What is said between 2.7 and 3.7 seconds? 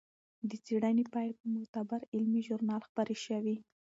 خپرې شوې.